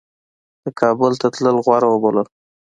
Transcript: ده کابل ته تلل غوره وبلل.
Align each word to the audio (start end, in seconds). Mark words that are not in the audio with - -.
ده 0.61 0.69
کابل 0.79 1.11
ته 1.21 1.27
تلل 1.35 1.57
غوره 1.65 1.87
وبلل. 1.89 2.27